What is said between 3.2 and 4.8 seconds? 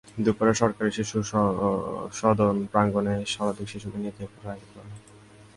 শতাধিক শিশুকে নিয়ে কেক কাটার আয়োজন